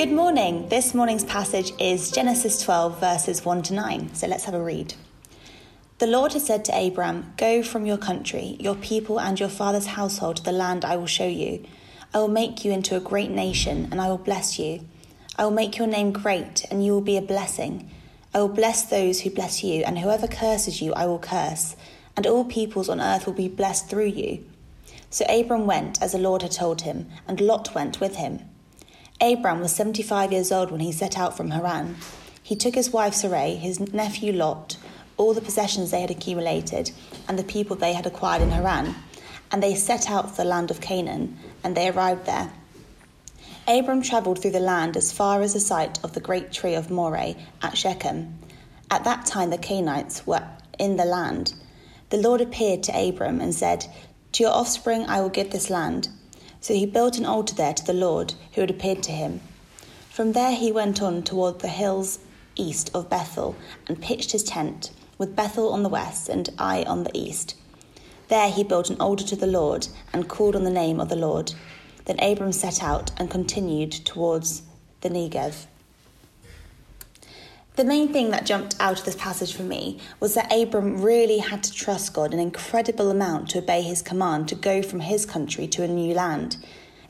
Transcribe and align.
Good 0.00 0.12
morning. 0.12 0.66
This 0.70 0.94
morning's 0.94 1.24
passage 1.24 1.74
is 1.78 2.10
Genesis 2.10 2.62
12, 2.62 2.98
verses 3.00 3.44
1 3.44 3.64
to 3.64 3.74
9. 3.74 4.14
So 4.14 4.28
let's 4.28 4.44
have 4.44 4.54
a 4.54 4.62
read. 4.62 4.94
The 5.98 6.06
Lord 6.06 6.32
has 6.32 6.46
said 6.46 6.64
to 6.64 6.86
Abram, 6.86 7.34
Go 7.36 7.62
from 7.62 7.84
your 7.84 7.98
country, 7.98 8.56
your 8.58 8.76
people, 8.76 9.20
and 9.20 9.38
your 9.38 9.50
father's 9.50 9.84
household 9.84 10.36
to 10.36 10.42
the 10.42 10.52
land 10.52 10.86
I 10.86 10.96
will 10.96 11.04
show 11.04 11.26
you. 11.26 11.66
I 12.14 12.18
will 12.18 12.28
make 12.28 12.64
you 12.64 12.72
into 12.72 12.96
a 12.96 13.00
great 13.00 13.30
nation, 13.30 13.88
and 13.90 14.00
I 14.00 14.08
will 14.08 14.16
bless 14.16 14.58
you. 14.58 14.86
I 15.36 15.44
will 15.44 15.50
make 15.50 15.76
your 15.76 15.86
name 15.86 16.12
great, 16.12 16.64
and 16.70 16.82
you 16.82 16.92
will 16.92 17.02
be 17.02 17.18
a 17.18 17.32
blessing. 17.34 17.90
I 18.32 18.38
will 18.38 18.48
bless 18.48 18.84
those 18.84 19.20
who 19.20 19.28
bless 19.28 19.62
you, 19.62 19.84
and 19.84 19.98
whoever 19.98 20.26
curses 20.26 20.80
you, 20.80 20.94
I 20.94 21.04
will 21.04 21.18
curse. 21.18 21.76
And 22.16 22.26
all 22.26 22.46
peoples 22.46 22.88
on 22.88 23.02
earth 23.02 23.26
will 23.26 23.34
be 23.34 23.48
blessed 23.48 23.90
through 23.90 24.06
you. 24.06 24.46
So 25.10 25.26
Abram 25.28 25.66
went 25.66 26.00
as 26.00 26.12
the 26.12 26.18
Lord 26.18 26.40
had 26.40 26.52
told 26.52 26.80
him, 26.80 27.10
and 27.28 27.38
Lot 27.38 27.74
went 27.74 28.00
with 28.00 28.16
him. 28.16 28.49
Abram 29.20 29.60
was 29.60 29.74
75 29.74 30.32
years 30.32 30.50
old 30.50 30.70
when 30.70 30.80
he 30.80 30.92
set 30.92 31.18
out 31.18 31.36
from 31.36 31.50
Haran. 31.50 31.96
He 32.42 32.56
took 32.56 32.74
his 32.74 32.90
wife 32.90 33.12
Sarai, 33.12 33.54
his 33.56 33.78
nephew 33.78 34.32
Lot, 34.32 34.78
all 35.18 35.34
the 35.34 35.42
possessions 35.42 35.90
they 35.90 36.00
had 36.00 36.10
accumulated, 36.10 36.90
and 37.28 37.38
the 37.38 37.44
people 37.44 37.76
they 37.76 37.92
had 37.92 38.06
acquired 38.06 38.40
in 38.40 38.50
Haran, 38.50 38.94
and 39.52 39.62
they 39.62 39.74
set 39.74 40.10
out 40.10 40.30
for 40.30 40.42
the 40.42 40.48
land 40.48 40.70
of 40.70 40.80
Canaan, 40.80 41.38
and 41.62 41.76
they 41.76 41.88
arrived 41.88 42.24
there. 42.24 42.50
Abram 43.68 44.00
travelled 44.00 44.40
through 44.40 44.52
the 44.52 44.58
land 44.60 44.96
as 44.96 45.12
far 45.12 45.42
as 45.42 45.52
the 45.52 45.60
site 45.60 46.02
of 46.02 46.14
the 46.14 46.20
great 46.20 46.50
tree 46.50 46.74
of 46.74 46.90
Moreh 46.90 47.36
at 47.62 47.76
Shechem. 47.76 48.38
At 48.90 49.04
that 49.04 49.26
time 49.26 49.50
the 49.50 49.58
Canaanites 49.58 50.26
were 50.26 50.48
in 50.78 50.96
the 50.96 51.04
land. 51.04 51.52
The 52.08 52.16
Lord 52.16 52.40
appeared 52.40 52.82
to 52.84 53.08
Abram 53.08 53.40
and 53.40 53.54
said, 53.54 53.86
To 54.32 54.42
your 54.42 54.52
offspring 54.52 55.04
I 55.06 55.20
will 55.20 55.28
give 55.28 55.50
this 55.50 55.68
land. 55.68 56.08
So 56.60 56.74
he 56.74 56.86
built 56.86 57.18
an 57.18 57.24
altar 57.24 57.54
there 57.54 57.74
to 57.74 57.84
the 57.84 57.92
Lord, 57.92 58.34
who 58.52 58.60
had 58.60 58.70
appeared 58.70 59.02
to 59.04 59.12
him. 59.12 59.40
From 60.10 60.32
there 60.32 60.54
he 60.54 60.70
went 60.70 61.00
on 61.00 61.22
toward 61.22 61.60
the 61.60 61.68
hills 61.68 62.18
east 62.56 62.90
of 62.94 63.08
Bethel 63.08 63.56
and 63.88 64.02
pitched 64.02 64.32
his 64.32 64.44
tent, 64.44 64.90
with 65.16 65.36
Bethel 65.36 65.72
on 65.72 65.82
the 65.82 65.88
west 65.88 66.28
and 66.28 66.50
Ai 66.58 66.82
on 66.82 67.04
the 67.04 67.16
east. 67.16 67.54
There 68.28 68.50
he 68.50 68.62
built 68.62 68.90
an 68.90 69.00
altar 69.00 69.24
to 69.26 69.36
the 69.36 69.46
Lord 69.46 69.88
and 70.12 70.28
called 70.28 70.54
on 70.54 70.64
the 70.64 70.70
name 70.70 71.00
of 71.00 71.08
the 71.08 71.16
Lord. 71.16 71.52
Then 72.04 72.20
Abram 72.20 72.52
set 72.52 72.82
out 72.82 73.10
and 73.18 73.30
continued 73.30 73.92
towards 73.92 74.62
the 75.00 75.08
Negev. 75.08 75.66
The 77.80 77.86
main 77.86 78.12
thing 78.12 78.28
that 78.28 78.44
jumped 78.44 78.76
out 78.78 78.98
of 78.98 79.06
this 79.06 79.16
passage 79.16 79.54
for 79.54 79.62
me 79.62 79.96
was 80.20 80.34
that 80.34 80.52
Abram 80.52 81.00
really 81.00 81.38
had 81.38 81.62
to 81.62 81.72
trust 81.72 82.12
God 82.12 82.34
an 82.34 82.38
incredible 82.38 83.10
amount 83.10 83.48
to 83.48 83.58
obey 83.60 83.80
his 83.80 84.02
command 84.02 84.48
to 84.48 84.54
go 84.54 84.82
from 84.82 85.00
his 85.00 85.24
country 85.24 85.66
to 85.68 85.82
a 85.82 85.88
new 85.88 86.12
land, 86.12 86.58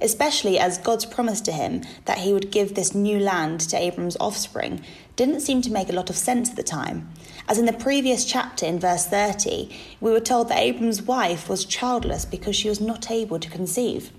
especially 0.00 0.60
as 0.60 0.78
God's 0.78 1.06
promise 1.06 1.40
to 1.40 1.50
him 1.50 1.82
that 2.04 2.18
he 2.18 2.32
would 2.32 2.52
give 2.52 2.76
this 2.76 2.94
new 2.94 3.18
land 3.18 3.58
to 3.62 3.76
Abram's 3.76 4.16
offspring 4.20 4.80
didn't 5.16 5.40
seem 5.40 5.60
to 5.62 5.72
make 5.72 5.88
a 5.88 5.92
lot 5.92 6.08
of 6.08 6.16
sense 6.16 6.50
at 6.50 6.56
the 6.56 6.62
time. 6.62 7.08
As 7.48 7.58
in 7.58 7.66
the 7.66 7.72
previous 7.72 8.24
chapter 8.24 8.64
in 8.64 8.78
verse 8.78 9.06
30, 9.06 9.76
we 10.00 10.12
were 10.12 10.20
told 10.20 10.50
that 10.50 10.60
Abram's 10.60 11.02
wife 11.02 11.48
was 11.48 11.64
childless 11.64 12.24
because 12.24 12.54
she 12.54 12.68
was 12.68 12.80
not 12.80 13.10
able 13.10 13.40
to 13.40 13.50
conceive. 13.50 14.12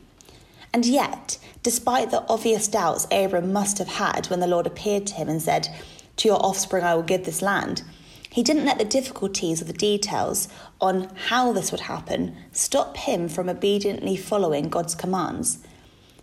And 0.73 0.85
yet, 0.85 1.37
despite 1.63 2.11
the 2.11 2.25
obvious 2.27 2.67
doubts 2.67 3.07
Abram 3.09 3.53
must 3.53 3.77
have 3.77 3.87
had 3.87 4.27
when 4.27 4.41
the 4.41 4.47
Lord 4.47 4.67
appeared 4.67 5.07
to 5.07 5.13
him 5.13 5.29
and 5.29 5.41
said, 5.41 5.69
to 6.17 6.27
your 6.27 6.43
offspring 6.43 6.83
I 6.83 6.95
will 6.95 7.03
give 7.03 7.25
this 7.25 7.41
land. 7.41 7.83
He 8.29 8.43
didn't 8.43 8.65
let 8.65 8.77
the 8.77 8.85
difficulties 8.85 9.61
or 9.61 9.65
the 9.65 9.73
details 9.73 10.47
on 10.79 11.11
how 11.27 11.51
this 11.51 11.71
would 11.71 11.81
happen 11.81 12.35
stop 12.53 12.95
him 12.95 13.27
from 13.27 13.49
obediently 13.49 14.15
following 14.15 14.69
God's 14.69 14.95
commands. 14.95 15.59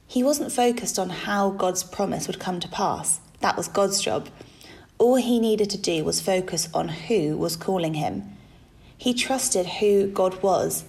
He 0.06 0.22
wasn't 0.22 0.50
focused 0.50 0.98
on 0.98 1.10
how 1.10 1.50
God's 1.50 1.84
promise 1.84 2.27
would 2.27 2.41
come 2.41 2.60
to 2.60 2.69
pass. 2.69 3.21
That 3.41 3.59
was 3.59 3.69
God's 3.69 4.00
job. 4.00 4.28
All 4.97 5.16
he 5.16 5.38
needed 5.38 5.69
to 5.71 5.78
do 5.78 6.03
was 6.03 6.21
focus 6.22 6.69
on 6.72 6.88
who 6.88 7.37
was 7.37 7.56
calling 7.56 7.94
him. 7.94 8.25
He 8.97 9.12
trusted 9.12 9.66
who 9.66 10.09
God 10.09 10.43
was. 10.43 10.84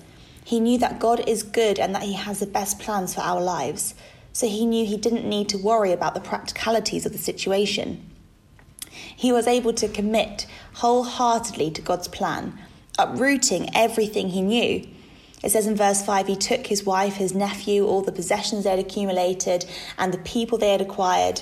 He 0.45 0.61
knew 0.61 0.77
that 0.79 0.99
God 0.99 1.27
is 1.27 1.43
good 1.43 1.79
and 1.79 1.93
that 1.93 2.03
he 2.03 2.13
has 2.13 2.39
the 2.39 2.47
best 2.47 2.79
plans 2.79 3.13
for 3.13 3.21
our 3.21 3.41
lives. 3.41 3.93
So 4.31 4.47
he 4.47 4.65
knew 4.65 4.85
he 4.85 4.97
didn't 4.97 5.27
need 5.27 5.49
to 5.49 5.57
worry 5.57 5.91
about 5.91 6.13
the 6.13 6.21
practicalities 6.21 7.05
of 7.05 7.11
the 7.11 7.17
situation. 7.17 8.09
He 8.91 9.31
was 9.31 9.47
able 9.47 9.73
to 9.73 9.87
commit 9.87 10.45
wholeheartedly 10.75 11.71
to 11.71 11.81
God's 11.81 12.07
plan, 12.07 12.57
uprooting 12.97 13.69
everything 13.75 14.29
he 14.29 14.41
knew. 14.41 14.87
It 15.43 15.51
says 15.51 15.67
in 15.67 15.75
verse 15.75 16.03
5 16.03 16.27
he 16.27 16.35
took 16.35 16.67
his 16.67 16.83
wife, 16.83 17.15
his 17.15 17.33
nephew, 17.33 17.85
all 17.85 18.01
the 18.01 18.11
possessions 18.11 18.63
they 18.63 18.71
had 18.71 18.79
accumulated, 18.79 19.65
and 19.97 20.13
the 20.13 20.17
people 20.19 20.57
they 20.57 20.71
had 20.71 20.81
acquired. 20.81 21.41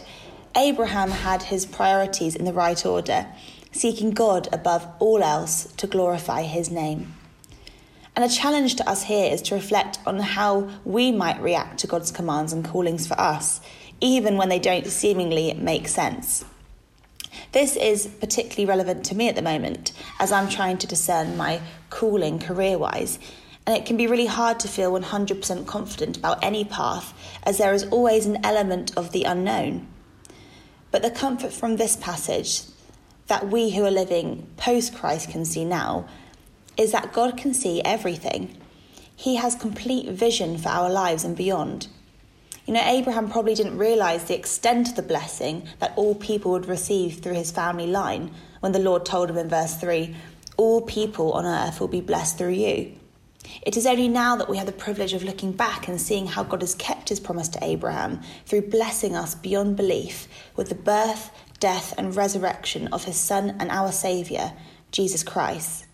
Abraham 0.56 1.12
had 1.12 1.44
his 1.44 1.66
priorities 1.66 2.36
in 2.36 2.46
the 2.46 2.54
right 2.54 2.86
order, 2.86 3.28
seeking 3.72 4.12
God 4.12 4.48
above 4.52 4.88
all 5.00 5.24
else 5.24 5.72
to 5.78 5.88
glorify 5.88 6.44
his 6.44 6.70
name. 6.70 7.14
And 8.16 8.26
a 8.26 8.30
challenge 8.30 8.76
to 8.78 8.90
us 8.90 9.04
here 9.04 9.32
is 9.32 9.44
to 9.44 9.56
reflect 9.56 10.00
on 10.08 10.20
how 10.20 10.70
we 10.84 11.12
might 11.12 11.40
react 11.40 11.80
to 11.80 11.88
God's 11.88 12.10
commands 12.12 12.52
and 12.52 12.66
callings 12.66 13.06
for 13.06 13.20
us, 13.20 13.62
even 14.02 14.38
when 14.38 14.50
they 14.50 14.58
don't 14.58 14.88
seemingly 14.88 15.54
make 15.54 15.88
sense. 15.88 16.44
This 17.58 17.76
is 17.76 18.06
particularly 18.06 18.68
relevant 18.68 19.04
to 19.06 19.16
me 19.16 19.30
at 19.30 19.36
the 19.36 19.42
moment 19.42 19.92
as 20.20 20.32
I'm 20.32 20.48
trying 20.48 20.78
to 20.78 20.86
discern 20.86 21.38
my 21.38 21.60
calling 21.90 22.38
career 22.38 22.78
wise. 22.78 23.18
And 23.66 23.76
it 23.76 23.84
can 23.84 23.98
be 23.98 24.06
really 24.06 24.28
hard 24.28 24.60
to 24.60 24.68
feel 24.68 24.92
100% 24.92 25.66
confident 25.66 26.18
about 26.18 26.44
any 26.44 26.64
path 26.64 27.16
as 27.42 27.58
there 27.58 27.74
is 27.74 27.86
always 27.86 28.28
an 28.28 28.46
element 28.46 28.96
of 28.96 29.12
the 29.12 29.24
unknown. 29.24 29.88
But 30.92 31.02
the 31.02 31.10
comfort 31.10 31.52
from 31.52 31.78
this 31.78 31.96
passage 31.96 32.62
that 33.26 33.48
we 33.48 33.72
who 33.72 33.84
are 33.86 33.90
living 33.90 34.46
post 34.58 34.94
Christ 34.94 35.32
can 35.32 35.44
see 35.44 35.66
now 35.66 36.08
is 36.78 36.92
that 36.92 37.12
God 37.12 37.38
can 37.38 37.56
see 37.56 37.82
everything. 37.82 38.56
He 39.16 39.38
has 39.38 39.56
complete 39.56 40.12
vision 40.12 40.60
for 40.60 40.70
our 40.70 40.92
lives 40.92 41.24
and 41.24 41.36
beyond. 41.36 41.88
You 42.68 42.74
know, 42.74 42.84
Abraham 42.84 43.30
probably 43.30 43.56
didn't 43.56 43.78
realize 43.78 44.26
the 44.26 44.38
extent 44.38 44.90
of 44.90 44.96
the 44.96 45.02
blessing 45.02 45.70
that 45.80 45.94
all 45.96 46.14
people 46.16 46.52
would 46.52 46.66
receive 46.66 47.20
through 47.20 47.36
his 47.36 47.50
family 47.50 47.88
line 47.88 48.32
when 48.60 48.74
the 48.74 48.80
Lord 48.80 49.06
told 49.06 49.30
him 49.30 49.38
in 49.38 49.48
verse 49.48 49.76
3 49.78 50.14
All 50.58 50.82
people 50.82 51.32
on 51.32 51.46
earth 51.46 51.80
will 51.80 51.88
be 51.88 52.02
blessed 52.02 52.38
through 52.38 52.52
you. 52.52 52.92
It 53.62 53.78
is 53.78 53.86
only 53.86 54.10
now 54.10 54.36
that 54.36 54.50
we 54.50 54.58
have 54.58 54.66
the 54.66 54.74
privilege 54.74 55.14
of 55.14 55.24
looking 55.24 55.54
back 55.54 55.88
and 55.88 56.00
seeing 56.00 56.28
how 56.28 56.44
God 56.44 56.60
has 56.60 56.76
kept 56.76 57.08
his 57.08 57.22
promise 57.22 57.48
to 57.50 57.64
Abraham 57.64 58.20
through 58.46 58.64
blessing 58.64 59.16
us 59.16 59.34
beyond 59.34 59.78
belief 59.78 60.28
with 60.58 60.68
the 60.68 60.76
birth, 60.76 61.32
death, 61.62 61.94
and 61.98 62.18
resurrection 62.18 62.90
of 62.90 63.06
his 63.06 63.16
Son 63.16 63.56
and 63.62 63.72
our 63.72 63.94
Saviour, 63.94 64.52
Jesus 64.92 65.24
Christ. 65.24 65.86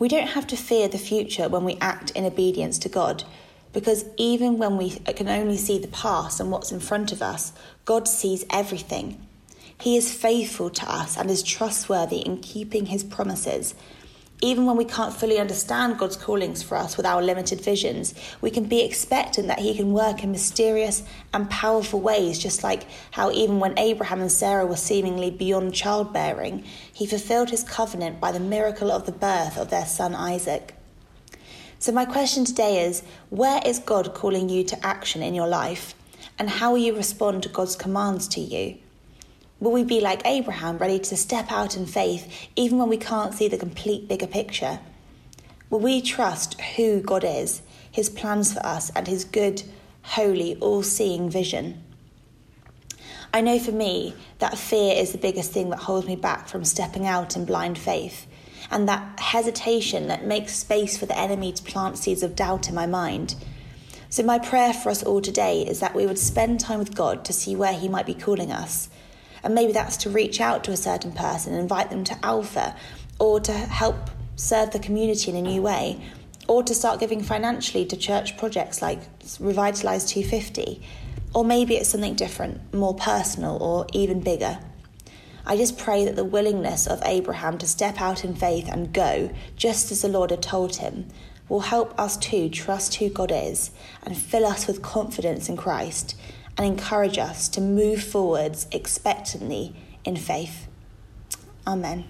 We 0.00 0.08
don't 0.08 0.30
have 0.30 0.48
to 0.48 0.56
fear 0.56 0.88
the 0.88 0.98
future 0.98 1.48
when 1.48 1.62
we 1.62 1.78
act 1.80 2.10
in 2.10 2.24
obedience 2.24 2.80
to 2.80 2.88
God 2.88 3.22
because 3.78 4.04
even 4.16 4.58
when 4.58 4.76
we 4.76 4.90
can 4.90 5.28
only 5.28 5.56
see 5.56 5.78
the 5.78 5.86
past 5.86 6.40
and 6.40 6.50
what's 6.50 6.72
in 6.72 6.80
front 6.80 7.12
of 7.12 7.22
us, 7.22 7.52
God 7.84 8.08
sees 8.08 8.44
everything. 8.50 9.24
He 9.80 9.96
is 9.96 10.12
faithful 10.12 10.68
to 10.68 10.92
us 10.92 11.16
and 11.16 11.30
is 11.30 11.44
trustworthy 11.44 12.18
in 12.18 12.38
keeping 12.38 12.86
his 12.86 13.04
promises. 13.04 13.76
Even 14.42 14.66
when 14.66 14.76
we 14.76 14.84
can't 14.84 15.14
fully 15.14 15.38
understand 15.38 15.96
God's 15.96 16.16
callings 16.16 16.60
for 16.60 16.74
us 16.74 16.96
with 16.96 17.06
our 17.06 17.22
limited 17.22 17.60
visions, 17.60 18.14
we 18.40 18.50
can 18.50 18.64
be 18.64 18.84
expectant 18.84 19.46
that 19.46 19.60
He 19.60 19.76
can 19.76 19.92
work 19.92 20.24
in 20.24 20.32
mysterious 20.32 21.04
and 21.32 21.48
powerful 21.48 22.00
ways, 22.00 22.36
just 22.36 22.64
like 22.64 22.84
how, 23.12 23.30
even 23.30 23.60
when 23.60 23.78
Abraham 23.78 24.20
and 24.20 24.30
Sarah 24.30 24.66
were 24.66 24.74
seemingly 24.74 25.30
beyond 25.30 25.72
childbearing, 25.72 26.64
He 26.92 27.06
fulfilled 27.06 27.50
His 27.50 27.62
covenant 27.62 28.20
by 28.20 28.32
the 28.32 28.40
miracle 28.40 28.90
of 28.90 29.06
the 29.06 29.12
birth 29.12 29.56
of 29.56 29.70
their 29.70 29.86
son 29.86 30.16
Isaac. 30.16 30.74
So, 31.80 31.92
my 31.92 32.04
question 32.06 32.44
today 32.44 32.84
is 32.84 33.04
where 33.30 33.60
is 33.64 33.78
God 33.78 34.12
calling 34.12 34.48
you 34.48 34.64
to 34.64 34.86
action 34.86 35.22
in 35.22 35.32
your 35.32 35.46
life? 35.46 35.94
And 36.36 36.50
how 36.50 36.72
will 36.72 36.78
you 36.78 36.96
respond 36.96 37.44
to 37.44 37.48
God's 37.48 37.76
commands 37.76 38.26
to 38.28 38.40
you? 38.40 38.78
Will 39.60 39.70
we 39.70 39.84
be 39.84 40.00
like 40.00 40.26
Abraham, 40.26 40.78
ready 40.78 40.98
to 40.98 41.16
step 41.16 41.52
out 41.52 41.76
in 41.76 41.86
faith 41.86 42.48
even 42.56 42.78
when 42.78 42.88
we 42.88 42.96
can't 42.96 43.32
see 43.32 43.46
the 43.46 43.56
complete 43.56 44.08
bigger 44.08 44.26
picture? 44.26 44.80
Will 45.70 45.78
we 45.78 46.00
trust 46.00 46.60
who 46.60 47.00
God 47.00 47.22
is, 47.22 47.62
his 47.92 48.10
plans 48.10 48.52
for 48.52 48.64
us, 48.66 48.90
and 48.90 49.06
his 49.06 49.24
good, 49.24 49.62
holy, 50.02 50.56
all 50.56 50.82
seeing 50.82 51.30
vision? 51.30 51.84
I 53.32 53.40
know 53.40 53.58
for 53.58 53.72
me 53.72 54.14
that 54.38 54.58
fear 54.58 54.96
is 54.96 55.12
the 55.12 55.18
biggest 55.18 55.52
thing 55.52 55.70
that 55.70 55.80
holds 55.80 56.06
me 56.06 56.16
back 56.16 56.48
from 56.48 56.64
stepping 56.64 57.06
out 57.06 57.36
in 57.36 57.44
blind 57.44 57.78
faith, 57.78 58.26
and 58.70 58.88
that 58.88 59.20
hesitation 59.20 60.08
that 60.08 60.24
makes 60.24 60.54
space 60.54 60.96
for 60.96 61.06
the 61.06 61.18
enemy 61.18 61.52
to 61.52 61.62
plant 61.62 61.98
seeds 61.98 62.22
of 62.22 62.36
doubt 62.36 62.68
in 62.68 62.74
my 62.74 62.86
mind. 62.86 63.34
So, 64.10 64.22
my 64.22 64.38
prayer 64.38 64.72
for 64.72 64.90
us 64.90 65.02
all 65.02 65.20
today 65.20 65.62
is 65.62 65.80
that 65.80 65.94
we 65.94 66.06
would 66.06 66.18
spend 66.18 66.60
time 66.60 66.78
with 66.78 66.94
God 66.94 67.24
to 67.26 67.32
see 67.32 67.54
where 67.54 67.72
He 67.74 67.88
might 67.88 68.06
be 68.06 68.14
calling 68.14 68.50
us. 68.50 68.88
And 69.42 69.54
maybe 69.54 69.72
that's 69.72 69.98
to 69.98 70.10
reach 70.10 70.40
out 70.40 70.64
to 70.64 70.72
a 70.72 70.76
certain 70.76 71.12
person 71.12 71.54
invite 71.54 71.90
them 71.90 72.04
to 72.04 72.18
Alpha, 72.24 72.74
or 73.18 73.40
to 73.40 73.52
help 73.52 74.10
serve 74.36 74.70
the 74.70 74.78
community 74.78 75.30
in 75.30 75.36
a 75.36 75.42
new 75.42 75.60
way, 75.60 76.00
or 76.46 76.62
to 76.62 76.74
start 76.74 77.00
giving 77.00 77.22
financially 77.22 77.84
to 77.84 77.96
church 77.96 78.36
projects 78.38 78.80
like 78.80 79.00
Revitalise 79.20 80.08
250. 80.08 80.82
Or 81.34 81.44
maybe 81.44 81.76
it's 81.76 81.90
something 81.90 82.14
different, 82.14 82.72
more 82.72 82.94
personal, 82.94 83.62
or 83.62 83.86
even 83.92 84.20
bigger. 84.20 84.58
I 85.48 85.56
just 85.56 85.78
pray 85.78 86.04
that 86.04 86.14
the 86.14 86.24
willingness 86.24 86.86
of 86.86 87.00
Abraham 87.06 87.56
to 87.56 87.66
step 87.66 88.02
out 88.02 88.22
in 88.22 88.34
faith 88.34 88.68
and 88.70 88.92
go, 88.92 89.30
just 89.56 89.90
as 89.90 90.02
the 90.02 90.08
Lord 90.08 90.30
had 90.30 90.42
told 90.42 90.76
him, 90.76 91.08
will 91.48 91.60
help 91.60 91.98
us 91.98 92.18
too 92.18 92.50
trust 92.50 92.96
who 92.96 93.08
God 93.08 93.32
is 93.32 93.70
and 94.02 94.14
fill 94.14 94.44
us 94.44 94.66
with 94.66 94.82
confidence 94.82 95.48
in 95.48 95.56
Christ 95.56 96.14
and 96.58 96.66
encourage 96.66 97.16
us 97.16 97.48
to 97.48 97.62
move 97.62 98.02
forwards 98.02 98.66
expectantly 98.70 99.74
in 100.04 100.16
faith. 100.16 100.68
Amen. 101.66 102.04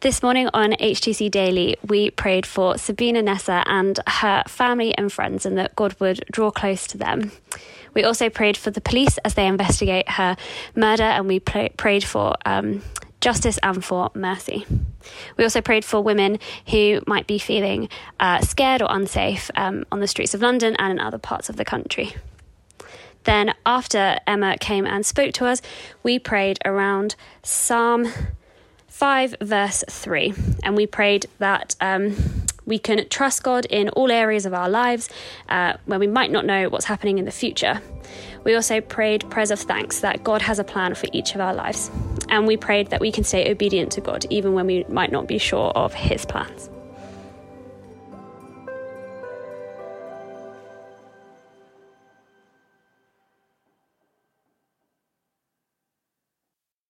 This 0.00 0.22
morning 0.22 0.48
on 0.54 0.74
HTC 0.74 1.28
Daily, 1.28 1.76
we 1.84 2.10
prayed 2.12 2.46
for 2.46 2.78
Sabina 2.78 3.20
Nessa 3.20 3.64
and 3.66 3.98
her 4.06 4.44
family 4.46 4.96
and 4.96 5.12
friends 5.12 5.44
and 5.44 5.58
that 5.58 5.74
God 5.74 5.96
would 5.98 6.24
draw 6.30 6.52
close 6.52 6.86
to 6.86 6.98
them. 6.98 7.32
We 7.94 8.04
also 8.04 8.30
prayed 8.30 8.56
for 8.56 8.70
the 8.70 8.80
police 8.80 9.18
as 9.18 9.34
they 9.34 9.44
investigate 9.48 10.08
her 10.10 10.36
murder 10.76 11.02
and 11.02 11.26
we 11.26 11.40
pray- 11.40 11.70
prayed 11.76 12.04
for 12.04 12.36
um, 12.46 12.84
justice 13.20 13.58
and 13.60 13.84
for 13.84 14.12
mercy. 14.14 14.64
We 15.36 15.42
also 15.42 15.60
prayed 15.60 15.84
for 15.84 16.00
women 16.00 16.38
who 16.68 17.00
might 17.08 17.26
be 17.26 17.40
feeling 17.40 17.88
uh, 18.20 18.42
scared 18.42 18.82
or 18.82 18.88
unsafe 18.90 19.50
um, 19.56 19.84
on 19.90 19.98
the 19.98 20.06
streets 20.06 20.32
of 20.32 20.40
London 20.40 20.76
and 20.78 20.92
in 20.92 21.00
other 21.00 21.18
parts 21.18 21.48
of 21.48 21.56
the 21.56 21.64
country. 21.64 22.14
Then, 23.24 23.52
after 23.66 24.20
Emma 24.28 24.58
came 24.58 24.86
and 24.86 25.04
spoke 25.04 25.34
to 25.34 25.46
us, 25.46 25.60
we 26.04 26.20
prayed 26.20 26.60
around 26.64 27.16
Psalm 27.42 28.06
5, 28.98 29.36
verse 29.40 29.84
3. 29.88 30.34
And 30.64 30.74
we 30.74 30.84
prayed 30.84 31.26
that 31.38 31.76
um, 31.80 32.16
we 32.66 32.80
can 32.80 33.08
trust 33.08 33.44
God 33.44 33.64
in 33.66 33.90
all 33.90 34.10
areas 34.10 34.44
of 34.44 34.52
our 34.52 34.68
lives 34.68 35.08
uh, 35.48 35.74
when 35.84 36.00
we 36.00 36.08
might 36.08 36.32
not 36.32 36.44
know 36.44 36.68
what's 36.68 36.86
happening 36.86 37.18
in 37.18 37.24
the 37.24 37.30
future. 37.30 37.80
We 38.42 38.56
also 38.56 38.80
prayed 38.80 39.30
prayers 39.30 39.52
of 39.52 39.60
thanks 39.60 40.00
that 40.00 40.24
God 40.24 40.42
has 40.42 40.58
a 40.58 40.64
plan 40.64 40.96
for 40.96 41.06
each 41.12 41.36
of 41.36 41.40
our 41.40 41.54
lives. 41.54 41.92
And 42.28 42.44
we 42.44 42.56
prayed 42.56 42.90
that 42.90 43.00
we 43.00 43.12
can 43.12 43.22
stay 43.22 43.48
obedient 43.48 43.92
to 43.92 44.00
God 44.00 44.26
even 44.30 44.52
when 44.52 44.66
we 44.66 44.82
might 44.88 45.12
not 45.12 45.28
be 45.28 45.38
sure 45.38 45.70
of 45.76 45.94
His 45.94 46.26
plans. 46.26 46.68